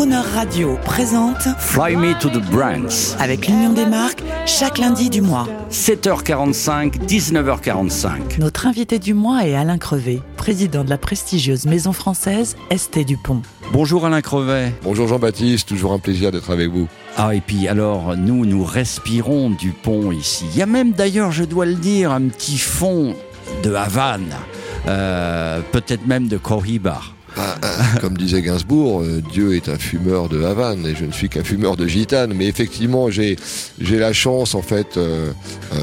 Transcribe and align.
Crooner 0.00 0.22
Radio 0.34 0.78
présente 0.82 1.42
Fly 1.58 1.94
Me 1.94 2.18
to 2.18 2.30
the 2.30 2.42
Brands. 2.50 3.14
avec 3.18 3.46
l'Union 3.46 3.74
des 3.74 3.84
marques 3.84 4.22
chaque 4.46 4.78
lundi 4.78 5.10
du 5.10 5.20
mois. 5.20 5.46
7h45, 5.70 7.04
19h45. 7.06 8.38
Notre 8.38 8.66
invité 8.66 8.98
du 8.98 9.12
mois 9.12 9.46
est 9.46 9.54
Alain 9.54 9.76
Crevé, 9.76 10.22
président 10.38 10.84
de 10.84 10.88
la 10.88 10.96
prestigieuse 10.96 11.66
maison 11.66 11.92
française 11.92 12.56
Esté 12.70 13.04
Dupont. 13.04 13.42
Bonjour 13.74 14.06
Alain 14.06 14.22
Crevet. 14.22 14.72
Bonjour 14.82 15.06
Jean-Baptiste, 15.06 15.68
toujours 15.68 15.92
un 15.92 15.98
plaisir 15.98 16.32
d'être 16.32 16.50
avec 16.50 16.70
vous. 16.70 16.88
Ah 17.18 17.34
et 17.34 17.42
puis 17.42 17.68
alors, 17.68 18.16
nous, 18.16 18.46
nous 18.46 18.64
respirons 18.64 19.50
du 19.50 19.72
pont 19.72 20.12
ici. 20.12 20.46
Il 20.54 20.58
y 20.58 20.62
a 20.62 20.66
même 20.66 20.92
d'ailleurs, 20.92 21.30
je 21.30 21.44
dois 21.44 21.66
le 21.66 21.74
dire, 21.74 22.10
un 22.10 22.22
petit 22.22 22.56
fond 22.56 23.14
de 23.62 23.74
Havane, 23.74 24.32
euh, 24.88 25.60
peut-être 25.72 26.06
même 26.06 26.26
de 26.26 26.38
Cohiba. 26.38 27.02
Ah, 27.36 27.56
ah, 27.62 27.98
comme 28.00 28.16
disait 28.16 28.42
Gainsbourg, 28.42 29.02
euh, 29.02 29.22
Dieu 29.32 29.54
est 29.54 29.68
un 29.68 29.78
fumeur 29.78 30.28
de 30.28 30.42
Havane 30.42 30.86
et 30.86 30.94
je 30.94 31.04
ne 31.04 31.12
suis 31.12 31.28
qu'un 31.28 31.44
fumeur 31.44 31.76
de 31.76 31.86
gitane. 31.86 32.32
Mais 32.34 32.46
effectivement, 32.46 33.10
j'ai 33.10 33.36
la 33.80 34.12
chance 34.12 34.54
en 34.54 34.62
fait. 34.62 34.96
euh, 34.96 35.32
euh, 35.72 35.78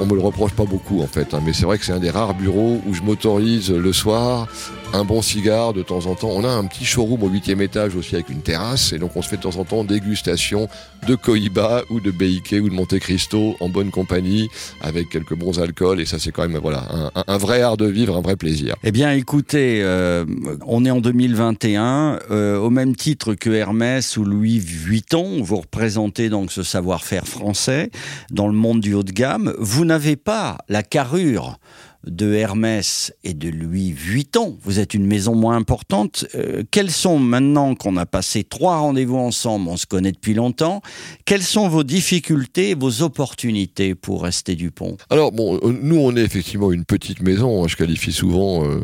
on 0.00 0.06
me 0.06 0.14
le 0.14 0.20
reproche 0.20 0.52
pas 0.52 0.64
beaucoup 0.64 1.02
en 1.02 1.06
fait, 1.06 1.34
hein, 1.34 1.40
mais 1.44 1.52
c'est 1.52 1.64
vrai 1.64 1.78
que 1.78 1.84
c'est 1.84 1.92
un 1.92 2.00
des 2.00 2.10
rares 2.10 2.34
bureaux 2.34 2.80
où 2.86 2.94
je 2.94 3.02
m'autorise 3.02 3.70
le 3.70 3.92
soir 3.92 4.48
un 4.94 5.04
bon 5.04 5.22
cigare 5.22 5.72
de 5.72 5.82
temps 5.82 6.06
en 6.06 6.14
temps. 6.14 6.28
On 6.30 6.44
a 6.44 6.48
un 6.48 6.64
petit 6.66 6.84
showroom 6.84 7.22
au 7.22 7.28
huitième 7.28 7.62
étage 7.62 7.96
aussi 7.96 8.14
avec 8.14 8.28
une 8.28 8.42
terrasse 8.42 8.92
et 8.92 8.98
donc 8.98 9.16
on 9.16 9.22
se 9.22 9.28
fait 9.28 9.36
de 9.38 9.42
temps 9.42 9.56
en 9.56 9.64
temps 9.64 9.84
dégustation 9.84 10.68
de 11.06 11.14
Cohiba 11.14 11.82
ou 11.90 12.00
de 12.00 12.10
Beiké 12.10 12.60
ou 12.60 12.68
de 12.68 12.74
Monte 12.74 12.98
Cristo 12.98 13.56
en 13.60 13.68
bonne 13.68 13.90
compagnie 13.90 14.48
avec 14.82 15.08
quelques 15.08 15.34
bons 15.34 15.58
alcools 15.58 16.00
et 16.00 16.04
ça 16.04 16.18
c'est 16.18 16.30
quand 16.30 16.46
même 16.46 16.58
voilà 16.60 16.84
un, 17.14 17.22
un- 17.26 17.38
vrai 17.38 17.62
art 17.62 17.76
de 17.78 17.86
vivre, 17.86 18.16
un 18.16 18.20
vrai 18.20 18.36
plaisir. 18.36 18.74
Eh 18.84 18.92
bien, 18.92 19.12
écoutez, 19.12 19.80
euh, 19.82 20.24
on 20.66 20.84
est 20.84 20.90
en 20.90 21.00
2021, 21.00 22.18
euh, 22.30 22.58
au 22.58 22.70
même 22.70 22.94
titre 22.94 23.34
que 23.34 23.50
Hermès 23.50 24.16
ou 24.16 24.24
Louis 24.24 24.58
Vuitton, 24.58 25.42
vous 25.42 25.56
représentez 25.56 26.28
donc 26.28 26.52
ce 26.52 26.62
savoir-faire 26.62 27.26
français 27.26 27.90
dans 28.30 28.46
le 28.46 28.52
monde 28.54 28.80
du 28.80 28.94
haut 28.94 29.02
de 29.02 29.12
gamme. 29.12 29.54
Vous 29.58 29.84
n'avez 29.84 30.16
pas 30.16 30.58
la 30.68 30.82
carrure 30.82 31.58
de 32.06 32.32
Hermès 32.34 33.12
et 33.24 33.34
de 33.34 33.48
Louis 33.48 33.92
Vuitton. 33.92 34.58
Vous 34.62 34.80
êtes 34.80 34.94
une 34.94 35.06
maison 35.06 35.34
moins 35.34 35.56
importante. 35.56 36.26
Euh, 36.34 36.62
quels 36.70 36.90
sont 36.90 37.18
maintenant 37.18 37.74
qu'on 37.74 37.96
a 37.96 38.06
passé 38.06 38.44
trois 38.44 38.78
rendez-vous 38.78 39.16
ensemble, 39.16 39.68
on 39.68 39.76
se 39.76 39.86
connaît 39.86 40.12
depuis 40.12 40.34
longtemps, 40.34 40.82
quelles 41.24 41.42
sont 41.42 41.68
vos 41.68 41.84
difficultés, 41.84 42.74
vos 42.74 43.02
opportunités 43.02 43.94
pour 43.94 44.24
rester 44.24 44.56
Dupont? 44.56 44.96
Alors 45.10 45.32
bon, 45.32 45.56
euh, 45.62 45.72
nous 45.80 45.96
on 45.96 46.16
est 46.16 46.22
effectivement 46.22 46.72
une 46.72 46.84
petite 46.84 47.22
maison. 47.22 47.62
hein. 47.64 47.68
Je 47.68 47.76
qualifie 47.76 48.12
souvent 48.12 48.64
euh, 48.64 48.80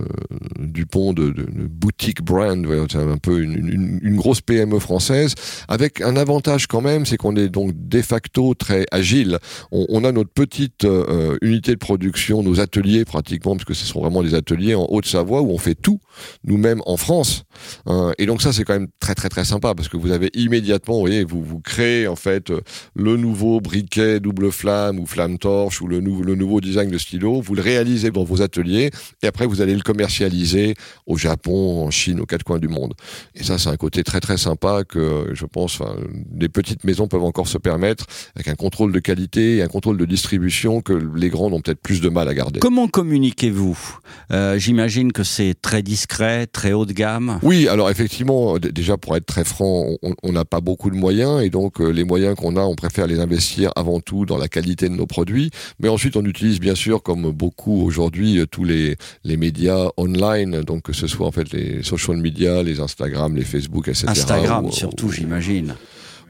Dupont 0.58 1.12
de, 1.12 1.34
boutique 1.68 2.22
brand. 2.22 2.66
un 2.94 3.18
peu 3.18 3.42
une, 3.42 4.16
grosse 4.18 4.40
PME 4.40 4.80
française 4.80 5.34
avec 5.68 6.00
un 6.00 6.16
avantage 6.16 6.66
quand 6.66 6.80
même, 6.80 7.06
c'est 7.06 7.16
qu'on 7.16 7.36
est 7.36 7.48
donc 7.48 7.72
de 7.74 8.02
facto 8.02 8.54
très 8.54 8.86
agile. 8.90 9.38
On, 9.70 9.86
on 9.88 10.04
a 10.04 10.12
notre 10.12 10.30
petite 10.30 10.84
euh, 10.84 11.36
unité 11.42 11.72
de 11.72 11.78
production, 11.78 12.42
nos 12.42 12.60
ateliers 12.60 13.04
pratiquement, 13.08 13.52
parce 13.56 13.64
que 13.64 13.74
ce 13.74 13.84
sont 13.84 14.00
vraiment 14.00 14.22
des 14.22 14.34
ateliers 14.34 14.74
en 14.76 14.86
Haute-Savoie 14.88 15.42
où 15.42 15.50
on 15.50 15.58
fait 15.58 15.74
tout 15.74 15.98
nous-mêmes 16.44 16.80
en 16.86 16.96
France. 16.96 17.42
hein. 17.86 18.12
et 18.18 18.26
donc 18.26 18.40
ça 18.42 18.52
c'est 18.52 18.64
quand 18.64 18.74
même 18.74 18.88
très 19.00 19.14
très 19.14 19.28
très 19.28 19.44
sympa 19.44 19.74
parce 19.74 19.88
que 19.88 19.96
vous 19.96 20.12
avez 20.12 20.30
immédiatement, 20.34 20.94
vous 20.94 21.00
voyez, 21.00 21.24
vous 21.24 21.42
vous 21.42 21.60
créez 21.60 22.06
en 22.06 22.16
fait 22.16 22.50
euh, 22.50 22.60
le 22.94 23.16
nouveau 23.16 23.60
briquet 23.60 24.20
double 24.20 24.52
flamme 24.52 24.98
ou 25.00 25.06
flamme 25.06 25.38
torche 25.38 25.80
ou 25.82 25.88
le, 25.88 26.00
nou- 26.00 26.22
le 26.22 26.34
nouveau 26.36 26.60
design 26.60 26.90
de 26.90 26.98
stylo, 26.98 27.40
vous 27.40 27.54
le 27.54 27.62
réalisez 27.62 28.10
dans 28.10 28.24
vos 28.24 28.42
ateliers 28.42 28.90
et 29.22 29.26
après 29.26 29.46
vous 29.46 29.60
allez 29.60 29.74
le 29.74 29.82
commercialiser 29.82 30.74
au 31.06 31.16
Japon, 31.16 31.84
en 31.86 31.90
Chine, 31.90 32.20
aux 32.20 32.26
quatre 32.26 32.44
coins 32.44 32.58
du 32.58 32.68
monde. 32.68 32.94
Et 33.34 33.42
ça 33.42 33.58
c'est 33.58 33.68
un 33.70 33.76
côté 33.76 34.04
très 34.04 34.20
très 34.20 34.36
sympa 34.36 34.84
que 34.84 35.30
je 35.32 35.46
pense 35.46 35.80
des 36.30 36.48
petites 36.48 36.84
maisons 36.84 37.08
peuvent 37.08 37.24
encore 37.24 37.48
se 37.48 37.58
permettre 37.58 38.04
avec 38.34 38.48
un 38.48 38.54
contrôle 38.54 38.92
de 38.92 38.98
qualité 39.00 39.56
et 39.56 39.62
un 39.62 39.68
contrôle 39.68 39.96
de 39.96 40.04
distribution 40.04 40.80
que 40.82 40.92
les 40.92 41.30
grandes 41.30 41.54
ont 41.54 41.60
peut-être 41.60 41.80
plus 41.80 42.00
de 42.00 42.08
mal 42.08 42.28
à 42.28 42.34
garder. 42.34 42.60
Communiquez-vous 42.98 43.78
Euh, 44.32 44.58
J'imagine 44.58 45.12
que 45.12 45.22
c'est 45.22 45.54
très 45.60 45.82
discret, 45.82 46.46
très 46.46 46.72
haut 46.72 46.84
de 46.84 46.92
gamme. 46.92 47.38
Oui, 47.42 47.68
alors 47.68 47.90
effectivement, 47.90 48.58
déjà 48.58 48.96
pour 48.96 49.16
être 49.16 49.24
très 49.26 49.44
franc, 49.44 49.86
on- 50.02 50.32
n'a 50.32 50.44
pas 50.44 50.60
beaucoup 50.60 50.90
de 50.90 50.96
moyens 50.96 51.42
et 51.42 51.48
donc 51.48 51.80
euh, 51.80 51.88
les 51.90 52.04
moyens 52.04 52.34
qu'on 52.36 52.56
a, 52.56 52.60
on 52.60 52.74
préfère 52.74 53.06
les 53.06 53.18
investir 53.20 53.70
avant 53.76 54.00
tout 54.00 54.26
dans 54.26 54.36
la 54.36 54.48
qualité 54.48 54.88
de 54.88 54.94
nos 54.94 55.06
produits. 55.06 55.50
Mais 55.80 55.88
ensuite, 55.88 56.16
on 56.16 56.24
utilise 56.24 56.60
bien 56.60 56.74
sûr, 56.74 57.02
comme 57.02 57.30
beaucoup 57.30 57.82
aujourd'hui, 57.82 58.38
euh, 58.40 58.46
tous 58.46 58.64
les, 58.64 58.96
les 59.24 59.36
médias 59.36 59.88
online, 59.96 60.60
donc 60.62 60.82
que 60.82 60.92
ce 60.92 61.06
soit 61.06 61.26
en 61.26 61.32
fait 61.32 61.50
les 61.52 61.82
social 61.82 62.16
media, 62.18 62.62
les 62.62 62.80
Instagram, 62.80 63.34
les 63.36 63.44
Facebook, 63.44 63.88
etc. 63.88 64.06
Instagram 64.08 64.66
Ou- 64.66 64.72
surtout, 64.72 65.06
ou- 65.06 65.12
j'imagine. 65.12 65.74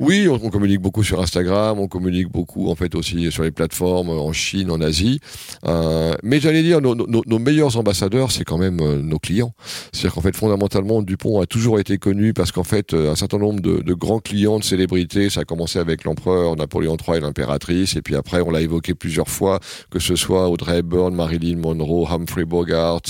Oui, 0.00 0.28
on, 0.28 0.34
on 0.42 0.50
communique 0.50 0.80
beaucoup 0.80 1.02
sur 1.02 1.20
Instagram, 1.20 1.78
on 1.78 1.88
communique 1.88 2.28
beaucoup 2.30 2.68
en 2.70 2.74
fait 2.74 2.94
aussi 2.94 3.30
sur 3.32 3.42
les 3.42 3.50
plateformes 3.50 4.10
en 4.10 4.32
Chine, 4.32 4.70
en 4.70 4.80
Asie. 4.80 5.20
Euh, 5.66 6.14
mais 6.22 6.40
j'allais 6.40 6.62
dire, 6.62 6.80
nos, 6.80 6.94
nos- 6.94 7.22
nos 7.26 7.38
meilleurs 7.38 7.76
ambassadeurs, 7.76 8.30
c'est 8.30 8.44
quand 8.44 8.58
même 8.58 8.78
euh, 8.80 9.02
nos 9.02 9.18
clients. 9.18 9.52
C'est-à-dire 9.92 10.14
qu'en 10.14 10.20
fait, 10.20 10.36
fondamentalement, 10.36 11.02
Dupont 11.02 11.40
a 11.40 11.46
toujours 11.46 11.80
été 11.80 11.98
connu 11.98 12.32
parce 12.32 12.52
qu'en 12.52 12.64
fait, 12.64 12.94
euh, 12.94 13.10
un 13.10 13.16
certain 13.16 13.38
nombre 13.38 13.60
de, 13.60 13.78
de 13.82 13.94
grands 13.94 14.20
clients, 14.20 14.58
de 14.58 14.64
célébrités, 14.64 15.30
ça 15.30 15.40
a 15.40 15.44
commencé 15.44 15.78
avec 15.78 16.04
l'empereur 16.04 16.54
Napoléon 16.56 16.96
III 16.96 17.18
et 17.18 17.20
l'impératrice, 17.20 17.96
et 17.96 18.02
puis 18.02 18.14
après, 18.14 18.40
on 18.40 18.50
l'a 18.50 18.60
évoqué 18.60 18.94
plusieurs 18.94 19.28
fois, 19.28 19.58
que 19.90 19.98
ce 19.98 20.14
soit 20.16 20.48
Audrey 20.48 20.78
Hepburn, 20.78 21.14
Marilyn 21.14 21.56
Monroe, 21.58 22.06
Humphrey 22.10 22.44
Bogart, 22.44 23.00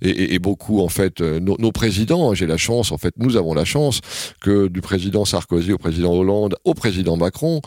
et, 0.00 0.08
et- 0.10 0.34
et 0.34 0.38
beaucoup 0.38 0.80
en 0.80 0.88
fait, 0.88 1.20
euh, 1.20 1.40
nos, 1.40 1.56
nos 1.58 1.72
présidents. 1.72 2.34
J'ai 2.34 2.46
la 2.46 2.56
chance, 2.56 2.92
en 2.92 2.98
fait, 2.98 3.14
nous 3.18 3.36
avons 3.36 3.54
la 3.54 3.64
chance 3.64 4.00
que 4.40 4.68
du 4.68 4.80
président 4.80 5.24
Sarkozy 5.24 5.72
au 5.72 5.78
président 5.78 6.12
Hollande 6.12 6.35
au 6.64 6.74
président 6.74 7.16
Macron 7.16 7.60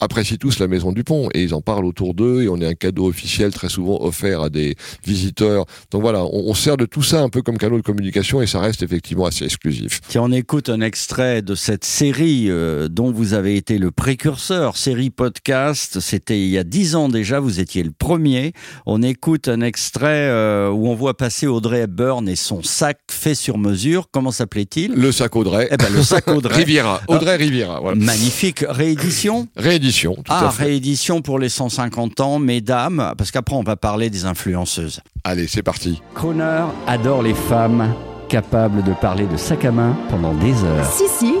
apprécient 0.00 0.36
tous 0.36 0.58
la 0.58 0.66
maison 0.66 0.92
Dupont 0.92 1.28
et 1.34 1.42
ils 1.42 1.54
en 1.54 1.60
parlent 1.60 1.84
autour 1.84 2.14
d'eux 2.14 2.42
et 2.42 2.48
on 2.48 2.60
est 2.60 2.66
un 2.66 2.74
cadeau 2.74 3.06
officiel 3.06 3.52
très 3.52 3.68
souvent 3.68 4.02
offert 4.02 4.42
à 4.42 4.50
des 4.50 4.74
visiteurs. 5.06 5.64
Donc 5.90 6.02
voilà, 6.02 6.24
on, 6.24 6.50
on 6.50 6.54
sert 6.54 6.76
de 6.76 6.84
tout 6.84 7.02
ça 7.02 7.20
un 7.20 7.28
peu 7.28 7.42
comme 7.42 7.58
canal 7.58 7.78
de 7.78 7.82
communication 7.82 8.42
et 8.42 8.46
ça 8.46 8.60
reste 8.60 8.82
effectivement 8.82 9.26
assez 9.26 9.44
exclusif. 9.44 10.00
Tiens, 10.08 10.22
on 10.22 10.32
écoute 10.32 10.68
un 10.68 10.80
extrait 10.80 11.42
de 11.42 11.54
cette 11.54 11.84
série 11.84 12.50
euh, 12.50 12.88
dont 12.88 13.12
vous 13.12 13.34
avez 13.34 13.56
été 13.56 13.78
le 13.78 13.90
précurseur, 13.90 14.76
série 14.76 15.10
podcast. 15.10 16.00
C'était 16.00 16.40
il 16.40 16.48
y 16.48 16.58
a 16.58 16.64
dix 16.64 16.96
ans 16.96 17.08
déjà, 17.08 17.40
vous 17.40 17.60
étiez 17.60 17.82
le 17.82 17.92
premier. 17.92 18.52
On 18.86 19.02
écoute 19.02 19.48
un 19.48 19.60
extrait 19.60 20.28
euh, 20.28 20.70
où 20.70 20.88
on 20.88 20.94
voit 20.94 21.16
passer 21.16 21.46
Audrey 21.46 21.80
Hepburn 21.80 22.28
et 22.28 22.36
son 22.36 22.62
sac 22.62 22.98
fait 23.10 23.34
sur 23.34 23.58
mesure. 23.58 24.08
Comment 24.10 24.32
s'appelait-il? 24.32 24.92
Le 24.92 25.12
sac 25.12 25.36
Audrey. 25.36 25.68
Eh 25.70 25.76
ben, 25.76 25.92
le 25.92 26.02
sac 26.02 26.26
Audrey. 26.34 26.54
Riviera. 26.54 27.00
Audrey 27.08 27.36
Riviera. 27.36 27.80
Voilà. 27.80 27.96
Magnifique 27.96 28.64
réédition. 28.68 29.48
Réédition. 29.56 29.83
Tout 29.92 30.22
Ah, 30.28 30.48
à 30.48 30.50
fait. 30.50 30.64
réédition 30.64 31.20
pour 31.20 31.38
les 31.38 31.48
150 31.48 32.20
ans, 32.20 32.38
mesdames, 32.38 33.12
parce 33.18 33.30
qu'après 33.30 33.56
on 33.56 33.62
va 33.62 33.76
parler 33.76 34.10
des 34.10 34.24
influenceuses. 34.24 35.00
Allez, 35.24 35.46
c'est 35.46 35.62
parti. 35.62 36.00
Croner 36.14 36.64
adore 36.86 37.22
les 37.22 37.34
femmes 37.34 37.92
capables 38.28 38.82
de 38.82 38.92
parler 38.92 39.26
de 39.26 39.36
sac 39.36 39.64
à 39.64 39.70
main 39.72 39.94
pendant 40.10 40.32
des 40.34 40.52
heures. 40.64 40.86
Si, 40.90 41.04
si, 41.18 41.34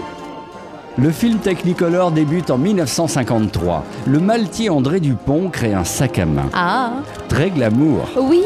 Le 0.96 1.10
film 1.10 1.38
Technicolor 1.38 2.12
débute 2.12 2.50
en 2.50 2.58
1953. 2.58 3.84
Le 4.06 4.20
maltier 4.20 4.70
André 4.70 5.00
Dupont 5.00 5.50
crée 5.50 5.74
un 5.74 5.82
sac 5.82 6.18
à 6.20 6.26
main. 6.26 6.48
ah, 6.52 6.92
Très 7.28 7.50
glamour. 7.50 8.08
oui, 8.20 8.42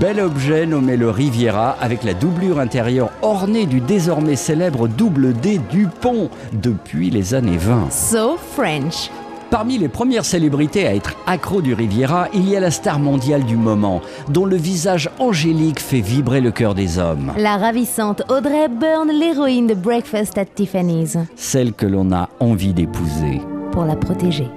Bel 0.00 0.18
objet 0.20 0.64
nommé 0.64 0.96
le 0.96 1.10
Riviera 1.10 1.76
avec 1.80 2.02
la 2.04 2.14
doublure 2.14 2.58
intérieure 2.58 3.10
ornée 3.20 3.66
du 3.66 3.80
désormais 3.80 4.36
célèbre 4.36 4.88
double 4.88 5.34
D 5.34 5.60
Dupont 5.70 6.30
depuis 6.54 7.10
les 7.10 7.34
années 7.34 7.58
20. 7.58 7.90
so 7.92 8.38
French. 8.54 9.10
Parmi 9.54 9.78
les 9.78 9.86
premières 9.86 10.24
célébrités 10.24 10.84
à 10.84 10.96
être 10.96 11.14
accro 11.28 11.62
du 11.62 11.74
Riviera, 11.74 12.26
il 12.34 12.48
y 12.48 12.56
a 12.56 12.60
la 12.60 12.72
star 12.72 12.98
mondiale 12.98 13.44
du 13.44 13.54
moment, 13.54 14.02
dont 14.28 14.46
le 14.46 14.56
visage 14.56 15.08
angélique 15.20 15.78
fait 15.78 16.00
vibrer 16.00 16.40
le 16.40 16.50
cœur 16.50 16.74
des 16.74 16.98
hommes. 16.98 17.32
La 17.38 17.56
ravissante 17.56 18.22
Audrey 18.28 18.64
Hepburn, 18.64 19.12
l'héroïne 19.12 19.68
de 19.68 19.74
Breakfast 19.74 20.38
at 20.38 20.46
Tiffany's, 20.46 21.16
Celle 21.36 21.72
que 21.72 21.86
l'on 21.86 22.10
a 22.10 22.30
envie 22.40 22.74
d'épouser. 22.74 23.42
pour 23.70 23.84
la 23.84 23.94
protéger. 23.94 24.48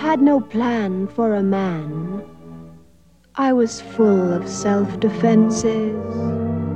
had 0.00 0.20
no 0.22 0.38
plan 0.38 1.08
for 1.16 1.34
a 1.34 1.42
man. 1.42 2.22
I 3.36 3.52
was 3.52 3.82
full 3.96 4.32
of 4.34 4.46
self 4.46 4.86
defenses. 5.00 5.64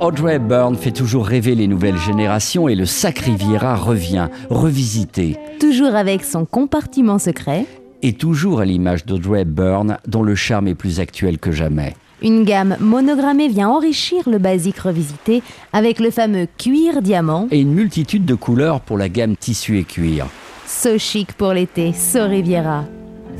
Audrey 0.00 0.36
Hepburn 0.36 0.76
fait 0.76 0.92
toujours 0.92 1.26
rêver 1.26 1.54
les 1.54 1.66
nouvelles 1.66 1.96
générations 1.98 2.68
et 2.68 2.74
le 2.76 2.86
sac 2.86 3.18
Riviera 3.18 3.74
revient, 3.76 4.28
revisité, 4.48 5.36
Toujours 5.58 5.94
avec 5.96 6.24
son 6.24 6.44
compartiment 6.44 7.18
secret, 7.18 7.66
et 8.02 8.12
toujours 8.12 8.60
à 8.60 8.64
l'image 8.64 9.04
d'Audrey 9.06 9.40
Hepburn, 9.40 9.96
dont 10.06 10.22
le 10.22 10.36
charme 10.36 10.68
est 10.68 10.76
plus 10.76 11.00
actuel 11.00 11.38
que 11.38 11.50
jamais. 11.50 11.94
une 12.22 12.44
gamme 12.44 12.76
monogrammée 12.80 13.48
vient 13.48 13.68
enrichir 13.70 14.28
le 14.28 14.38
basique 14.38 14.78
revisité 14.78 15.42
avec 15.72 15.98
le 15.98 16.10
fameux 16.12 16.46
cuir 16.58 17.02
diamant, 17.02 17.48
Et 17.50 17.60
une 17.60 17.72
multitude 17.74 18.24
de 18.24 18.34
couleurs 18.36 18.80
pour 18.80 18.98
la 18.98 19.08
gamme 19.08 19.36
tissu 19.36 19.78
et 19.78 19.84
cuir. 19.84 20.26
so 20.66 20.96
chic 20.98 21.32
pour 21.32 21.52
l'été, 21.52 21.92
so 21.92 22.24
Riviera. 22.24 22.84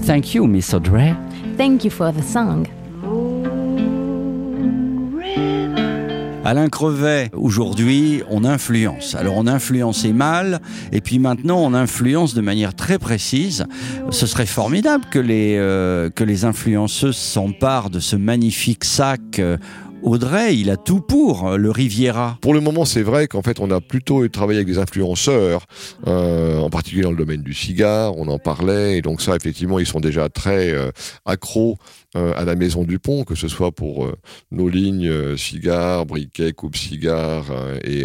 Thank 0.04 0.34
you, 0.34 0.46
Miss 0.46 0.74
Audrey. 0.74 1.14
Thank 1.56 1.84
you 1.84 1.90
for 1.90 2.12
the 2.12 2.22
song. 2.22 2.66
Alain 6.48 6.70
Crevet, 6.70 7.28
aujourd'hui, 7.34 8.22
on 8.30 8.42
influence. 8.42 9.14
Alors 9.14 9.36
on 9.36 9.46
influençait 9.46 10.14
mal, 10.14 10.62
et 10.92 11.02
puis 11.02 11.18
maintenant 11.18 11.58
on 11.58 11.74
influence 11.74 12.32
de 12.32 12.40
manière 12.40 12.74
très 12.74 12.98
précise. 12.98 13.66
Ce 14.08 14.26
serait 14.26 14.46
formidable 14.46 15.04
que 15.10 15.18
les, 15.18 15.56
euh, 15.58 16.08
que 16.08 16.24
les 16.24 16.46
influenceuses 16.46 17.18
s'emparent 17.18 17.90
de 17.90 18.00
ce 18.00 18.16
magnifique 18.16 18.86
sac. 18.86 19.20
Euh, 19.40 19.58
Audrey, 20.02 20.56
il 20.56 20.70
a 20.70 20.76
tout 20.76 21.00
pour, 21.00 21.48
euh, 21.48 21.56
le 21.56 21.70
Riviera. 21.70 22.38
Pour 22.40 22.54
le 22.54 22.60
moment, 22.60 22.84
c'est 22.84 23.02
vrai 23.02 23.26
qu'en 23.26 23.42
fait, 23.42 23.60
on 23.60 23.70
a 23.70 23.80
plutôt 23.80 24.26
travaillé 24.28 24.60
avec 24.60 24.68
des 24.68 24.78
influenceurs, 24.78 25.66
en 26.06 26.70
particulier 26.70 27.02
dans 27.02 27.10
le 27.10 27.16
domaine 27.16 27.42
du 27.42 27.52
cigare, 27.52 28.16
on 28.16 28.28
en 28.28 28.38
parlait, 28.38 28.96
et 28.96 29.02
donc 29.02 29.20
ça, 29.20 29.36
effectivement, 29.36 29.78
ils 29.78 29.86
sont 29.86 30.00
déjà 30.00 30.28
très 30.28 30.72
euh, 30.72 30.90
accros 31.26 31.76
euh, 32.16 32.32
à 32.36 32.46
la 32.46 32.54
Maison 32.54 32.84
du 32.84 32.98
Pont, 32.98 33.24
que 33.24 33.34
ce 33.34 33.48
soit 33.48 33.70
pour 33.70 34.06
euh, 34.06 34.16
nos 34.50 34.70
lignes 34.70 35.10
euh, 35.10 35.36
cigares, 35.36 36.06
briquets, 36.06 36.54
coupe-cigares 36.54 37.44
et, 37.84 38.04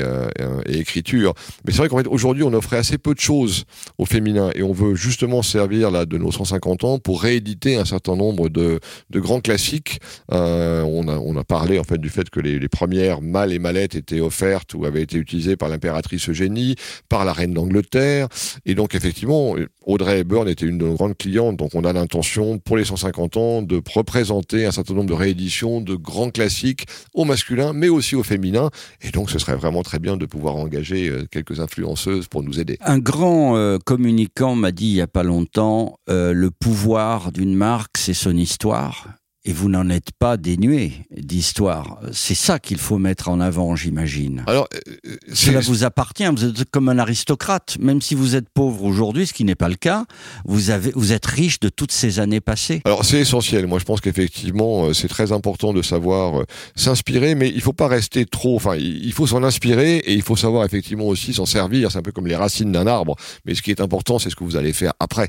et, 0.68 0.78
écriture. 0.78 1.34
Mais 1.66 1.72
c'est 1.72 1.78
vrai 1.78 1.88
qu'en 1.88 2.00
fait, 2.00 2.08
aujourd'hui, 2.08 2.44
on 2.44 2.52
offrait 2.52 2.76
assez 2.76 2.98
peu 2.98 3.14
de 3.14 3.22
choses 3.22 3.64
au 3.98 4.06
féminin, 4.06 4.52
et 4.56 4.62
on 4.62 4.74
veut 4.74 4.96
justement 4.96 5.42
servir 5.42 5.90
là 5.90 6.06
de 6.06 6.18
nos 6.18 6.34
150 6.34 6.84
ans 6.84 7.00
pour 7.00 7.22
rééditer 7.22 7.78
un 7.78 7.86
certain 7.86 8.18
nombre 8.18 8.50
de, 8.50 8.82
de 9.10 9.20
grands 9.22 9.40
classiques. 9.40 10.02
on, 10.30 11.08
a, 11.08 11.18
on 11.18 11.38
a 11.38 11.44
parlé 11.46 11.80
en 11.80 11.86
fait 11.86 11.98
du 11.98 12.10
fait 12.10 12.30
que 12.30 12.42
les, 12.42 12.68
premières 12.68 13.22
malles 13.22 13.54
et 13.54 13.60
mallettes 13.60 13.96
étaient 13.96 14.20
offertes 14.20 14.74
ou 14.74 14.84
avaient 14.84 15.04
été 15.04 15.18
utilisées 15.18 15.56
par 15.56 15.70
l'impératrice 15.70 16.28
Eugénie, 16.28 16.76
par 17.08 17.24
la 17.24 17.32
reine 17.32 17.54
d'Angleterre, 17.54 18.28
et 18.66 18.76
donc 18.76 18.96
effectivement, 18.96 19.56
Audrey 19.86 20.20
Hepburn 20.20 20.50
était 20.50 20.66
une 20.66 20.78
de 20.78 20.88
nos 20.88 20.96
grandes 20.96 21.18
clientes, 21.18 21.56
donc 21.56 21.72
on 21.74 21.86
a 21.86 21.94
l'intention 21.94 22.60
pour 22.60 22.76
les 22.76 22.84
150 22.84 23.38
ans 23.38 23.62
de 23.62 23.80
représenter 23.94 24.66
un 24.66 24.72
certain 24.72 24.94
nombre 24.94 25.10
de 25.10 25.14
rééditions 25.14 25.82
de 25.82 25.96
grands 25.96 26.30
classiques 26.30 26.86
au 27.14 27.26
masculin, 27.26 27.74
mais 27.74 27.90
aussi 27.90 28.16
au 28.16 28.24
féminin. 28.24 28.70
Et 29.02 29.12
donc, 29.12 29.30
ce 29.30 29.40
serait 29.40 29.56
vraiment 29.56 29.84
très 29.84 30.00
bien 30.00 30.18
de 30.18 30.26
pouvoir 30.26 30.56
engager 30.56 31.10
euh, 31.10 31.26
quelques 31.30 31.60
influenceuses 31.60 32.28
pour 32.28 32.44
nous 32.44 32.60
aider. 32.60 32.78
Un 32.82 33.00
grand 33.00 33.56
euh, 33.56 33.78
communicant 33.84 34.56
m'a 34.56 34.72
dit 34.72 34.88
il 34.88 34.94
n'y 34.94 35.02
a 35.02 35.08
pas 35.08 35.24
longtemps, 35.24 35.98
euh, 36.10 36.34
le 36.34 36.52
pouvoir 36.52 37.32
d'une 37.32 37.56
marque, 37.56 37.98
c'est 37.98 38.14
son 38.14 38.36
histoire 38.36 39.08
et 39.46 39.52
vous 39.52 39.68
n'en 39.68 39.90
êtes 39.90 40.12
pas 40.18 40.38
dénué 40.38 40.94
d'histoire. 41.12 42.00
C'est 42.14 42.36
ça 42.36 42.60
qu'il 42.60 42.78
faut 42.78 42.98
mettre 42.98 43.28
en 43.28 43.42
avant, 43.42 43.76
j'imagine. 43.76 44.44
Alors, 44.48 44.70
euh, 44.74 45.18
cela 45.34 45.60
vous 45.60 45.84
appartient. 45.84 46.26
Vous 46.26 46.46
êtes 46.46 46.70
comme 46.72 46.88
un 46.88 46.98
aristocrate, 46.98 47.78
même 47.80 48.02
si 48.02 48.16
vous 48.16 48.38
êtes 48.38 48.48
pauvre 48.50 48.84
aujourd'hui, 48.84 49.28
ce 49.28 49.34
qui 49.34 49.44
n'est 49.44 49.56
pas 49.56 49.68
le 49.68 49.76
cas. 49.76 50.06
Vous 50.46 50.70
avez, 50.70 50.92
vous 50.96 51.12
êtes 51.12 51.26
riche 51.26 51.60
de 51.60 51.68
toutes 51.68 51.92
ces 51.92 52.22
années 52.22 52.40
passées. 52.40 52.82
Alors, 52.86 53.04
c'est 53.04 53.20
essentiel. 53.20 53.68
Moi, 53.68 53.80
je 53.80 53.84
pense 53.84 54.00
qu'effectivement, 54.00 54.86
euh, 54.86 54.94
c'est 54.94 55.10
très 55.10 55.34
important 55.34 55.74
de 55.74 55.82
savoir 55.82 56.40
euh, 56.40 56.46
s'inspirer, 56.76 57.36
mais 57.36 57.50
il 57.50 57.62
faut 57.62 57.74
pas 57.74 57.90
rester 57.90 58.26
trop. 58.26 58.56
Enfin, 58.56 58.76
il 58.78 59.12
faut 59.12 59.28
s'en 59.28 59.44
inspirer 59.44 59.98
et 59.98 60.14
il 60.14 60.22
faut 60.22 60.38
savoir 60.38 60.64
effectivement 60.64 61.08
aussi 61.08 61.34
s'en 61.34 61.46
servir. 61.46 61.92
C'est 61.92 61.98
un 61.98 62.02
peu 62.02 62.14
comme 62.14 62.28
les 62.28 62.38
racines 62.38 62.72
d'un 62.72 62.88
arbre. 62.88 63.18
Mais 63.44 63.56
ce 63.56 63.62
qui 63.62 63.72
est 63.72 63.82
important, 63.82 64.20
c'est 64.20 64.30
ce 64.30 64.38
que 64.38 64.46
vous 64.46 64.56
allez 64.56 64.72
faire 64.72 64.94
après. 65.02 65.28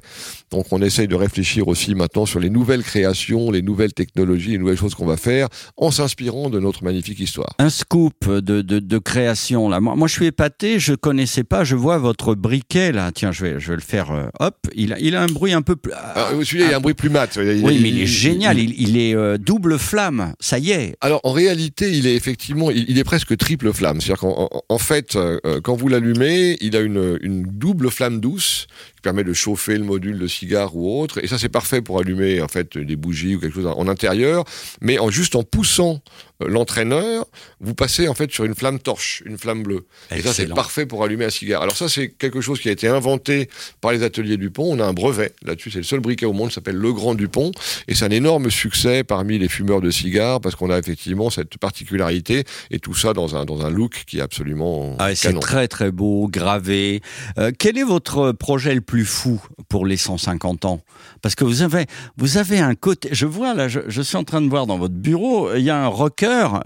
Donc, 0.52 0.66
on 0.70 0.81
essaye 0.82 1.08
de 1.08 1.16
réfléchir 1.16 1.66
aussi 1.66 1.96
maintenant 1.96 2.26
sur 2.26 2.38
les 2.38 2.50
nouvelles 2.50 2.84
créations, 2.84 3.50
les 3.50 3.62
nouvelles 3.62 3.88
technologies 3.93 4.04
technologie, 4.06 4.53
une 4.53 4.61
nouvelle 4.61 4.77
chose 4.77 4.95
qu'on 4.95 5.06
va 5.06 5.17
faire 5.17 5.49
en 5.77 5.91
s'inspirant 5.91 6.51
de 6.51 6.61
notre 6.61 6.85
magnifique 6.85 7.21
histoire. 7.21 7.55
Un 7.59 7.71
scoop 7.71 8.29
de, 8.29 8.62
de, 8.62 8.79
de 8.79 8.99
création 8.99 9.69
là. 9.69 9.81
Moi, 9.81 9.95
moi, 9.97 10.09
je 10.09 10.12
suis 10.12 10.27
épaté, 10.27 10.79
je 10.79 10.95
connaissais 10.95 11.45
pas, 11.45 11.65
je 11.65 11.77
vois 11.77 11.99
votre 11.99 12.35
briquet 12.35 12.93
là. 12.93 13.11
Tiens, 13.12 13.33
je 13.33 13.45
vais, 13.45 13.61
je 13.61 13.71
vais 13.71 13.77
le 13.77 13.83
faire. 13.83 14.11
Euh, 14.11 14.27
hop, 14.41 14.56
il 14.75 14.93
a, 14.93 14.99
il 14.99 15.17
a 15.17 15.23
un 15.23 15.27
bruit 15.27 15.53
un 15.53 15.62
peu 15.62 15.77
plus. 15.77 15.93
Ah, 15.95 16.31
celui-là, 16.43 16.67
il 16.69 16.75
a 16.75 16.77
un 16.77 16.81
bruit 16.81 16.95
plus 16.95 17.11
mat. 17.11 17.37
oui, 17.37 17.79
mais 17.83 17.89
il 17.89 18.01
est 18.01 18.06
génial. 18.06 18.59
Il, 18.59 18.97
est 18.97 19.15
euh, 19.15 19.39
double 19.39 19.79
flamme. 19.79 20.35
Ça 20.41 20.59
y 20.59 20.71
est. 20.71 20.97
Alors 21.00 21.21
en 21.25 21.33
réalité, 21.33 21.91
il 21.93 22.07
est 22.07 22.15
effectivement, 22.15 22.71
il, 22.71 22.99
est 22.99 23.05
presque 23.05 23.37
triple 23.37 23.73
flamme. 23.73 24.00
C'est-à-dire 24.00 24.21
qu'en 24.21 24.49
en 24.69 24.79
fait, 24.79 25.17
euh, 25.17 25.39
quand 25.62 25.75
vous 25.75 25.89
l'allumez, 25.89 26.57
il 26.61 26.77
a 26.77 26.81
une, 26.81 27.19
une 27.23 27.43
double 27.43 27.91
flamme 27.91 28.21
douce 28.21 28.67
permet 29.05 29.23
de 29.23 29.33
chauffer 29.33 29.79
le 29.79 29.85
module 29.85 30.19
de 30.19 30.27
cigare 30.27 30.75
ou 30.75 31.01
autre. 31.01 31.23
Et 31.23 31.29
ça, 31.29 31.39
c'est 31.39 31.49
parfait 31.49 31.81
pour 31.83 32.01
allumer 32.01 32.41
en 32.41 32.49
fait 32.49 32.77
des 32.77 32.97
bougies 32.97 33.37
ou 33.37 33.41
quelque 33.41 33.55
chose 33.55 33.67
en 33.67 33.87
intérieur. 33.87 34.45
Mais 34.81 34.99
en 34.99 35.11
juste 35.11 35.37
en 35.37 35.45
poussant 35.45 36.01
l'entraîneur, 36.41 37.27
vous 37.61 37.75
passez 37.75 38.09
en 38.09 38.15
fait 38.15 38.31
sur 38.33 38.45
une 38.45 38.55
flamme 38.55 38.81
torche, 38.81 39.23
une 39.25 39.39
flamme 39.39 39.63
bleue. 39.63 39.87
Et 40.11 40.21
ça, 40.21 40.33
c'est 40.33 40.53
parfait 40.53 40.85
pour 40.85 41.05
allumer 41.05 41.25
un 41.27 41.31
cigare. 41.31 41.63
Alors 41.63 41.77
ça, 41.77 41.89
c'est 41.89 42.09
quelque 42.09 42.41
chose 42.41 42.61
qui 42.61 42.69
a 42.69 42.73
été 42.73 42.89
inventé 42.89 43.49
par 43.81 43.93
les 43.93 44.03
ateliers 44.03 44.37
Dupont. 44.37 44.65
On 44.65 44.81
a 44.81 44.85
un 44.85 44.93
brevet 44.93 45.33
là-dessus. 45.45 45.71
C'est 45.71 45.79
le 45.79 45.85
seul 45.85 46.01
briquet 46.01 46.27
au 46.27 46.33
monde 46.33 46.51
s'appelle 46.51 46.77
Le 46.77 46.93
Grand 46.93 47.15
Dupont. 47.15 47.53
Et 47.89 47.95
c'est 47.95 48.05
un 48.05 48.11
énorme 48.11 48.51
succès 48.51 49.05
parmi 49.05 49.39
les 49.39 49.49
fumeurs 49.49 49.81
de 49.81 49.91
cigares 49.91 50.41
parce 50.41 50.57
qu'on 50.57 50.71
a 50.71 50.79
effectivement 50.79 51.31
cette 51.31 51.57
particularité 51.59 52.45
et 52.71 52.79
tout 52.79 52.95
ça 52.95 53.13
dans 53.13 53.37
un, 53.37 53.45
dans 53.45 53.65
un 53.65 53.71
look 53.71 54.05
qui 54.07 54.19
est 54.19 54.23
absolument 54.23 54.97
ah, 54.99 55.15
C'est 55.15 55.39
très 55.39 55.69
très 55.69 55.93
beau, 55.93 56.29
gravé. 56.29 57.01
Euh, 57.39 57.53
quel 57.57 57.79
est 57.79 57.85
votre 57.85 58.33
projet 58.33 58.75
le 58.75 58.81
plus 58.81 59.05
fou 59.05 59.41
pour 59.69 59.87
les 59.87 59.97
150 59.97 60.65
ans? 60.65 60.81
Parce 61.23 61.35
que 61.35 61.45
vous 61.45 61.63
avez, 61.63 61.87
vous 62.17 62.39
avez 62.39 62.59
un 62.59 62.75
côté... 62.75 63.09
Je 63.13 63.27
vois 63.27 63.55
là, 63.55 63.69
je, 63.69 63.81
je 63.87 64.03
suis 64.03 64.17
en 64.17 64.25
train 64.25 64.41
de 64.41 64.49
voir 64.49 64.67
dans 64.67 64.79
votre 64.79 64.95
bureau, 64.95 65.55
il 65.55 65.63
y 65.63 65.71
a 65.71 65.77
un 65.77 65.89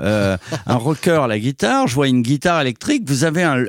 euh, 0.00 0.36
un 0.66 0.76
rocker 0.76 1.22
à 1.22 1.26
la 1.26 1.38
guitare, 1.38 1.86
je 1.86 1.94
vois 1.94 2.08
une 2.08 2.22
guitare 2.22 2.60
électrique. 2.60 3.02
Vous 3.06 3.24
avez 3.24 3.42
un, 3.42 3.66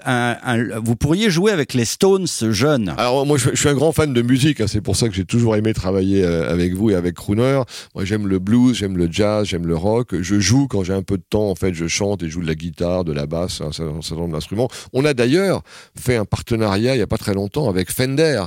vous 0.84 0.96
pourriez 0.96 1.30
jouer 1.30 1.51
avec 1.51 1.74
les 1.74 1.86
Stones 1.86 2.28
jeunes. 2.50 2.94
Alors 2.98 3.25
moi, 3.25 3.38
je, 3.38 3.56
suis 3.56 3.69
un 3.69 3.74
grand 3.74 3.92
fan 3.92 4.13
de 4.13 4.22
musique. 4.22 4.62
Hein, 4.62 4.68
c'est 4.68 4.81
pour 4.81 4.96
ça 4.96 5.10
que 5.10 5.16
j'ai 5.16 5.25
toujours 5.25 5.56
aimé 5.56 5.74
travailler 5.74 6.24
euh, 6.24 6.51
avec 6.51 6.74
vous 6.74 6.90
et 6.90 6.96
avec 6.96 7.16
Crooner. 7.16 7.62
Moi, 7.96 8.06
j'aime 8.06 8.28
le 8.28 8.40
blues, 8.40 8.75
j'aime 8.75 8.98
le 8.98 9.10
jazz, 9.12 9.48
j'aime 9.48 9.68
le 9.68 9.75
rock. 9.75 10.16
Je 10.19 10.40
joue 10.40 10.68
quand 10.68 10.84
j'ai 10.84 10.94
un 10.94 11.04
peu 11.04 11.18
de 11.18 11.25
temps. 11.30 11.50
En 11.50 11.56
fait, 11.56 11.74
je 11.74 11.88
chante 11.88 12.24
et 12.24 12.30
joue 12.30 12.42
de 12.42 12.48
la 12.48 12.56
guitare, 12.56 13.04
de 13.04 13.13
la 13.13 13.25
basse, 13.25 13.62
un 13.62 13.72
certain 13.72 14.16
nombre 14.16 14.34
d'instruments. 14.34 14.69
On 14.94 15.06
a 15.06 15.13
d'ailleurs 15.13 15.62
fait 15.98 16.16
un 16.16 16.25
partenariat 16.25 16.96
il 16.96 17.00
y 17.00 17.04
a 17.04 17.07
pas 17.07 17.18
très 17.18 17.34
longtemps 17.34 17.69
avec 17.69 17.92
Fender. 17.92 18.44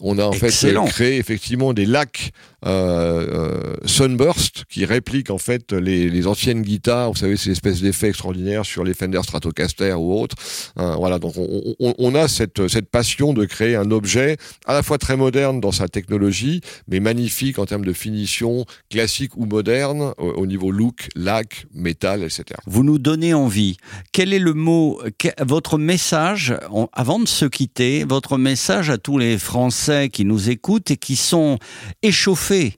On 0.00 0.18
a 0.18 0.24
en 0.24 0.32
fait 0.32 0.52
créé 0.86 1.18
effectivement 1.18 1.72
des 1.72 1.86
lacs 1.86 2.32
euh, 2.66 3.76
Sunburst 3.84 4.64
qui 4.68 4.84
répliquent 4.84 5.30
en 5.30 5.38
fait 5.38 5.72
les, 5.72 6.08
les 6.08 6.26
anciennes 6.26 6.62
guitares 6.62 7.10
vous 7.10 7.16
savez, 7.16 7.36
ces 7.36 7.50
espèces 7.50 7.80
d'effets 7.80 8.08
extraordinaires 8.08 8.64
sur 8.64 8.84
les 8.84 8.94
Fender 8.94 9.20
Stratocaster 9.22 9.94
ou 9.94 10.12
autres. 10.20 10.36
Hein, 10.76 10.96
voilà, 10.96 11.18
donc 11.18 11.34
on, 11.78 12.14
a 12.14 12.28
cette, 12.28 12.68
cette 12.68 12.90
passion 12.90 13.32
de 13.32 13.44
créer 13.44 13.76
un 13.76 13.90
objet 13.90 14.36
à 14.66 14.72
la 14.72 14.82
fois 14.82 14.98
très 14.98 15.16
moderne 15.16 15.60
dans 15.60 15.72
sa 15.72 15.88
technologie, 15.88 16.60
mais 16.88 17.00
magnifique 17.00 17.58
en 17.58 17.66
termes 17.66 17.84
de 17.84 17.92
finition, 17.92 18.64
classique 18.90 19.36
ou 19.36 19.46
moderne, 19.46 20.12
au, 20.18 20.46
niveau 20.46 20.70
look, 20.70 21.08
lac, 21.14 21.66
métal, 21.72 22.22
etc. 22.22 22.44
Vous 22.66 22.84
nous 22.84 22.98
donnez 22.98 23.34
envie. 23.34 23.76
Quel 24.12 24.32
est 24.32 24.38
le 24.38 24.54
mot, 24.54 25.00
votre 25.40 25.78
message, 25.78 26.54
avant 26.92 27.20
de 27.20 27.28
se 27.28 27.44
quitter, 27.44 28.04
votre 28.04 28.38
message 28.38 28.90
à 28.90 28.98
tous 28.98 29.18
les 29.18 29.38
Français 29.38 29.87
qui 30.12 30.24
nous 30.24 30.50
écoutent 30.50 30.90
et 30.90 30.96
qui 30.96 31.16
sont 31.16 31.58
échauffés 32.02 32.76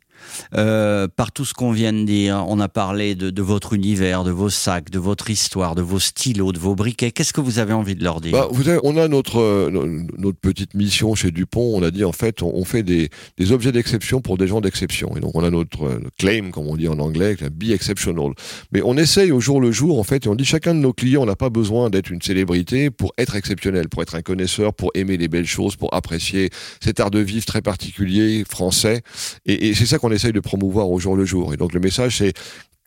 euh, 0.55 1.09
par 1.09 1.33
tout 1.33 1.45
ce 1.45 1.55
qu'on 1.55 1.73
vient 1.73 1.93
de 1.93 2.05
dire. 2.05 2.45
On 2.49 2.61
a 2.61 2.69
parlé 2.69 3.15
de, 3.15 3.43
votre 3.43 3.73
univers, 3.73 4.25
de 4.25 4.31
vos 4.31 4.51
sacs, 4.51 4.91
de 4.91 4.99
votre 4.99 5.31
histoire, 5.31 5.75
de 5.75 5.83
vos 5.83 5.99
stylos, 5.99 6.53
de 6.53 6.59
vos 6.59 6.75
briquets. 6.75 7.11
Qu'est-ce 7.11 7.33
que 7.33 7.41
vous 7.41 7.59
avez 7.59 7.73
envie 7.73 7.95
de 7.95 8.05
leur 8.05 8.21
dire 8.21 8.33
bah, 8.33 8.49
On 8.83 8.97
a 8.97 9.09
notre, 9.09 9.41
euh, 9.41 9.71
notre 10.19 10.39
petite 10.39 10.75
mission 10.75 11.15
chez 11.15 11.31
Dupont. 11.31 11.73
On 11.75 11.83
a 11.83 11.91
dit 11.91 12.05
en 12.05 12.13
fait, 12.13 12.43
on, 12.43 12.65
fait 12.65 12.83
des, 12.83 13.11
des 13.39 13.53
objets 13.53 13.73
d'exception 13.73 14.21
pour 14.21 14.39
des 14.39 14.47
gens 14.47 14.61
d'exception. 14.61 15.17
Et 15.17 15.21
donc 15.21 15.35
on 15.35 15.45
a 15.45 15.51
notre 15.51 15.85
euh, 15.85 16.01
claim, 16.19 16.51
comme 16.51 16.67
on 16.67 16.77
dit 16.77 16.89
en 16.89 16.99
anglais, 16.99 17.37
be 17.53 17.71
exceptional. 17.71 18.33
Mais 18.73 18.83
on 18.85 18.97
essaye 18.97 19.33
au 19.33 19.41
jour 19.41 19.61
le 19.61 19.73
jour, 19.73 19.99
en 19.99 20.05
fait, 20.05 20.27
et 20.27 20.29
on 20.29 20.35
dit 20.35 20.45
chacun 20.45 20.75
de 20.75 20.81
nos 20.81 20.93
clients 20.93 21.27
n'a 21.27 21.37
pas 21.37 21.51
besoin 21.51 21.91
d'être 21.91 22.11
une 22.11 22.23
célébrité 22.23 22.91
pour 22.91 23.13
être 23.19 23.37
exceptionnel, 23.37 23.89
pour 23.89 24.03
être 24.03 24.15
un 24.15 24.23
connaisseur, 24.23 24.75
pour 24.75 24.91
aimer 24.95 25.17
les 25.17 25.29
belles 25.29 25.47
choses, 25.47 25.77
pour 25.77 25.93
apprécier 25.95 26.51
cet 26.81 27.01
art 27.01 27.11
de 27.11 27.19
vivre 27.21 27.45
très 27.45 27.63
particulier, 27.63 28.45
français. 28.49 29.03
Et 29.47 29.75
c'est 29.75 29.87
ça 29.87 29.99
qu'on 29.99 30.10
essaye 30.13 30.33
de 30.33 30.41
promouvoir 30.41 30.91
au 30.91 30.99
jour 30.99 31.17
le 31.17 31.25
jour. 31.25 31.55
Et 31.55 31.57
donc 31.57 31.73
le 31.73 31.81
message, 31.81 32.19
c'est 32.19 32.33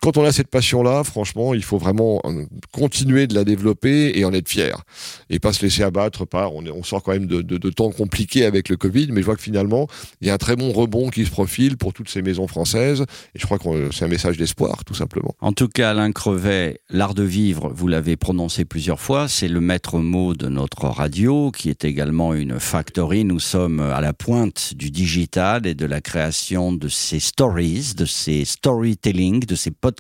quand 0.04 0.18
on 0.18 0.26
a 0.26 0.34
cette 0.34 0.50
passion-là, 0.50 1.06
franchement, 1.06 1.54
il 1.54 1.64
faut 1.64 1.78
vraiment 1.78 2.20
euh, 2.26 2.44
continuer 2.74 3.26
de 3.26 3.34
la 3.34 3.46
développer 3.46 4.12
et 4.16 4.26
en 4.26 4.34
être 4.34 4.50
fier. 4.50 4.84
Et 5.30 5.40
pas 5.40 5.54
se 5.54 5.62
laisser 5.62 5.82
abattre 5.82 6.26
par, 6.26 6.54
on, 6.54 6.84
sort 6.84 7.04
quand 7.04 7.14
même 7.14 7.26
de, 7.26 7.70
temps 7.70 7.90
compliqués 7.90 8.44
avec 8.44 8.68
le 8.68 8.76
Covid, 8.76 9.08
mais 9.14 9.22
je 9.22 9.26
vois 9.26 9.38
que 9.38 9.42
finalement, 9.42 9.88
il 10.20 10.28
y 10.28 10.30
a 10.30 10.34
un 10.34 10.38
très 10.38 10.58
bon 10.58 10.74
rebond 10.74 11.10
qui 11.10 11.24
se 11.24 11.32
profile 11.32 11.78
pour 11.78 11.94
toutes 11.94 12.10
ces 12.10 12.22
maisons 12.22 12.48
françaises. 12.48 13.06
Et 13.34 13.40
je 13.40 13.46
crois 13.46 13.58
que 13.60 13.94
c'est 13.94 14.04
un 14.04 14.10
message 14.10 14.36
d'espoir, 14.36 14.84
tout 14.84 14.94
simplement. 14.94 15.36
En 15.40 15.54
tout 15.54 15.70
cas, 15.70 15.92
Alain 15.92 16.12
Crevet, 16.12 16.82
l'art 16.90 17.14
de 17.14 17.24
vivre, 17.24 17.72
vous 17.74 17.88
l'avez 17.88 18.18
prononcé 18.18 18.66
plusieurs 18.66 19.00
fois, 19.00 19.30
c'est 19.30 19.48
le 19.48 19.62
maître 19.62 20.00
mot 20.00 20.34
de 20.34 20.50
notre 20.50 20.84
radio, 20.88 21.50
qui 21.52 21.70
est 21.70 21.86
également 21.86 22.34
une 22.34 22.60
factory. 22.60 23.24
Nous 23.24 23.40
sommes 23.40 23.80
à 23.80 24.02
la 24.02 24.12
pointe 24.12 24.74
du 24.76 24.92
digital 24.92 25.66
et 25.66 25.76
de 25.76 25.86
la 25.86 26.02
création 26.02 26.74
de 26.74 26.90
ces 26.90 27.22
stories, 27.22 27.94
de 27.96 28.06
ces 28.06 28.44
storytelling, 28.44 29.46
de 29.46 29.56
ces 29.56 29.72
podcasts 29.72 29.93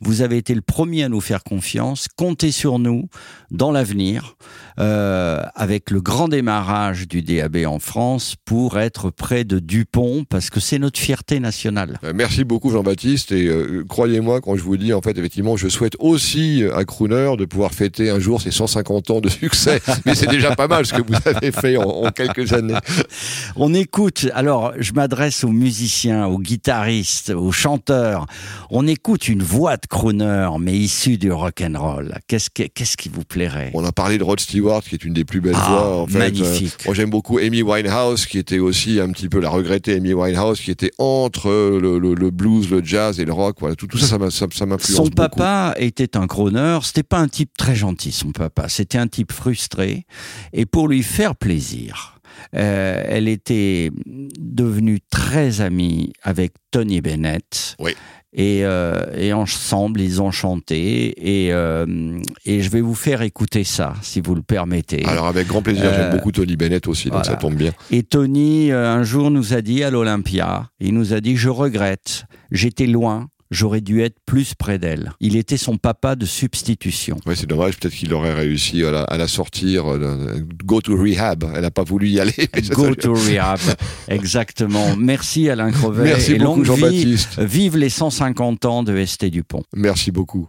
Vous 0.00 0.22
avez 0.22 0.36
été 0.36 0.54
le 0.54 0.60
premier 0.60 1.04
à 1.04 1.08
nous 1.08 1.20
faire 1.20 1.42
confiance. 1.42 2.08
Comptez 2.16 2.52
sur 2.52 2.78
nous 2.78 3.08
dans 3.50 3.72
l'avenir, 3.72 4.36
euh, 4.80 5.40
avec 5.54 5.90
le 5.90 6.00
grand 6.00 6.28
démarrage 6.28 7.06
du 7.06 7.22
DAB 7.22 7.58
en 7.66 7.78
France, 7.78 8.34
pour 8.44 8.78
être 8.78 9.10
près 9.10 9.44
de 9.44 9.58
Dupont, 9.58 10.24
parce 10.28 10.48
que 10.50 10.58
c'est 10.58 10.78
notre 10.78 10.98
fierté 10.98 11.38
nationale. 11.38 11.98
Euh, 12.02 12.12
Merci 12.14 12.44
beaucoup 12.44 12.70
Jean-Baptiste 12.70 13.32
et 13.32 13.46
euh, 13.46 13.84
croyez-moi 13.88 14.40
quand 14.40 14.56
je 14.56 14.62
vous 14.62 14.76
dis 14.76 14.92
en 14.92 15.00
fait 15.02 15.16
effectivement 15.18 15.56
je 15.56 15.68
souhaite 15.68 15.96
aussi 15.98 16.64
à 16.74 16.84
Crooner 16.84 17.34
de 17.38 17.44
pouvoir 17.44 17.72
fêter 17.72 18.10
un 18.10 18.18
jour 18.18 18.40
ses 18.40 18.50
150 18.50 19.10
ans 19.10 19.20
de 19.20 19.28
succès 19.28 19.80
mais 20.06 20.14
c'est 20.14 20.28
déjà 20.30 20.56
pas 20.56 20.66
mal 20.68 20.86
ce 20.86 20.94
que 20.94 21.02
vous 21.02 21.14
avez 21.26 21.52
fait 21.52 21.76
en, 21.76 21.82
en 21.82 22.10
quelques 22.10 22.52
années. 22.52 22.74
On 23.56 23.74
écoute, 23.74 24.26
alors 24.34 24.72
je 24.78 24.92
m'adresse 24.92 25.44
aux 25.44 25.48
musiciens, 25.52 26.26
aux 26.26 26.38
guitaristes, 26.38 27.30
aux 27.30 27.52
chanteurs. 27.52 28.26
On 28.70 28.86
écoute 28.86 29.28
une 29.28 29.42
voix 29.42 29.76
de 29.76 29.86
crooner, 29.86 30.48
mais 30.58 30.76
issue 30.76 31.18
du 31.18 31.30
rock 31.32 31.62
and 31.62 31.78
roll. 31.78 32.14
Qu'est-ce 32.28 32.48
que- 32.50 32.62
qu'est-ce 32.68 32.96
qui 32.96 33.08
vous 33.08 33.24
plairait? 33.24 33.70
On 33.74 33.84
a 33.84 33.92
parlé 33.92 34.16
de 34.18 34.24
Rod 34.24 34.40
Stewart 34.40 34.69
qui 34.88 34.94
est 34.94 35.04
une 35.04 35.12
des 35.12 35.24
plus 35.24 35.40
belles 35.40 35.54
Ah, 35.56 35.68
voix 35.68 35.96
en 36.02 36.06
fait. 36.06 36.18
magnifique. 36.18 36.74
Euh, 36.80 36.84
moi 36.86 36.94
j'aime 36.94 37.10
beaucoup 37.10 37.38
Amy 37.38 37.62
Winehouse 37.62 38.26
qui 38.26 38.38
était 38.38 38.58
aussi 38.60 39.00
un 39.00 39.10
petit 39.10 39.28
peu 39.28 39.40
la 39.40 39.50
regrettée 39.50 39.94
Amy 39.96 40.12
Winehouse 40.14 40.60
qui 40.60 40.70
était 40.70 40.92
entre 40.98 41.50
le, 41.50 41.98
le- 41.98 42.14
le 42.14 42.30
blues, 42.30 42.70
le 42.70 42.82
jazz 42.84 43.18
et 43.20 43.24
le 43.24 43.32
rock. 43.32 43.56
Voilà 43.60 43.74
tout, 43.74 43.86
ça, 43.98 44.18
ça 44.30 44.66
m'influence 44.66 44.82
Son 44.82 45.02
beaucoup. 45.04 45.14
papa 45.16 45.74
était 45.78 46.16
un 46.16 46.26
crooner. 46.26 46.78
C'était 46.82 47.02
pas 47.02 47.18
un 47.18 47.28
type 47.28 47.50
très 47.58 47.74
gentil, 47.74 48.12
son 48.12 48.30
papa. 48.32 48.68
C'était 48.68 48.98
un 48.98 49.08
type 49.08 49.32
frustré. 49.32 50.06
Et 50.52 50.66
pour 50.66 50.86
lui 50.88 51.02
faire 51.02 51.34
plaisir, 51.36 52.18
euh, 52.54 53.02
elle 53.06 53.28
était 53.28 53.90
devenue 54.38 55.00
très 55.10 55.60
amie 55.60 56.12
avec 56.22 56.52
Tony 56.70 57.00
Bennett. 57.00 57.76
Oui. 57.78 57.92
Et, 58.32 58.60
euh, 58.64 59.06
et 59.16 59.32
ensemble, 59.32 60.00
ils 60.00 60.22
ont 60.22 60.30
chanté. 60.30 61.14
Et, 61.46 61.52
euh, 61.52 62.20
et 62.44 62.62
je 62.62 62.70
vais 62.70 62.80
vous 62.80 62.94
faire 62.94 63.22
écouter 63.22 63.64
ça, 63.64 63.94
si 64.02 64.20
vous 64.20 64.36
le 64.36 64.42
permettez. 64.42 65.04
Alors 65.04 65.26
avec 65.26 65.48
grand 65.48 65.62
plaisir, 65.62 65.86
Euh, 65.86 65.96
j'aime 65.96 66.16
beaucoup 66.16 66.30
Tony 66.30 66.56
Bennett 66.56 66.86
aussi, 66.86 67.06
donc 67.08 67.14
voilà. 67.24 67.28
ça 67.28 67.34
tombe 67.36 67.56
bien. 67.56 67.72
Et 67.90 68.04
Tony, 68.04 68.70
euh, 68.70 68.88
un 68.88 69.02
jour, 69.02 69.32
nous 69.32 69.52
a 69.52 69.62
dit 69.62 69.82
à 69.82 69.90
l'Olympia, 69.90 70.70
il 70.78 70.94
nous 70.94 71.12
a 71.12 71.20
dit, 71.20 71.36
je 71.36 71.48
regrette, 71.48 72.24
j'étais 72.52 72.86
loin, 72.86 73.28
j'aurais 73.50 73.80
dû 73.80 74.02
être 74.02 74.16
plus 74.26 74.54
près 74.54 74.78
d'elle. 74.78 75.12
Il 75.20 75.36
était 75.36 75.56
son 75.56 75.76
papa 75.76 76.16
de 76.16 76.26
substitution. 76.26 77.16
Ouais, 77.26 77.36
c'est 77.36 77.46
dommage, 77.46 77.78
peut-être 77.78 77.94
qu'il 77.94 78.12
aurait 78.14 78.34
réussi 78.34 78.84
à 78.84 78.90
la, 78.90 79.02
à 79.02 79.16
la 79.16 79.28
sortir, 79.28 79.90
euh, 79.90 80.40
go 80.64 80.80
to 80.80 80.96
rehab. 80.96 81.44
Elle 81.54 81.62
n'a 81.62 81.70
pas 81.70 81.84
voulu 81.84 82.08
y 82.08 82.20
aller. 82.20 82.34
Go 82.70 82.94
to 82.94 83.14
rehab. 83.14 83.60
Exactement. 84.08 84.96
Merci 84.96 85.48
Alain 85.48 85.70
Crevet. 85.70 86.04
Merci 86.04 86.32
et 86.32 86.38
beaucoup 86.38 86.62
longue 86.62 86.76
vie. 86.76 86.80
Jean-Baptiste. 86.80 87.40
Vive 87.40 87.76
les 87.76 87.90
150 87.90 88.64
ans 88.64 88.82
de 88.82 89.04
ST 89.04 89.26
Dupont. 89.26 89.62
Merci 89.74 90.10
beaucoup. 90.10 90.48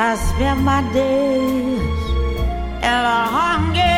I 0.00 0.14
spend 0.14 0.64
my 0.64 0.80
days 0.92 1.80
in 2.86 2.98
a 3.14 3.26
hunger. 3.34 3.97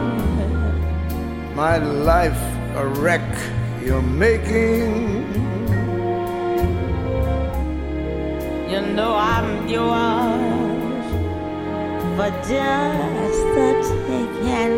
My 1.67 1.77
life 1.77 2.41
a 2.75 2.85
wreck 2.87 3.29
you're 3.85 4.09
making. 4.25 4.81
You 8.71 8.81
know 8.95 9.13
I'm 9.13 9.67
yours 9.75 11.05
for 12.15 12.31
just 12.51 13.41
the 13.55 13.69
taking. 14.07 14.75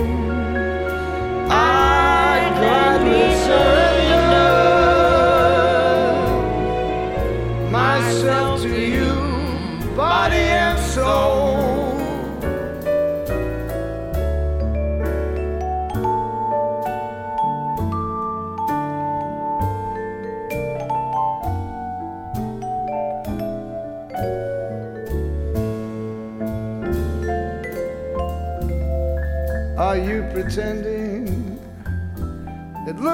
I 1.50 2.52
gladly 2.58 3.28
surrender 3.46 4.52
myself 7.80 8.62
to 8.64 8.76
you, 8.96 9.14
body 9.96 10.46
and 10.66 10.78
soul. 10.94 11.33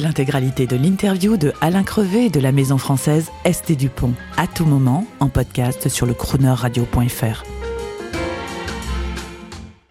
L'intégralité 0.00 0.66
de 0.66 0.76
l'interview 0.76 1.36
de 1.36 1.52
Alain 1.60 1.84
Crevet 1.84 2.28
de 2.28 2.40
la 2.40 2.50
maison 2.50 2.78
française 2.78 3.30
ST 3.50 3.72
Dupont 3.76 4.12
à 4.36 4.48
tout 4.48 4.64
moment 4.64 5.06
en 5.20 5.28
podcast 5.28 5.88
sur 5.88 6.04
le 6.04 6.14
croonerradio.fr. 6.14 7.53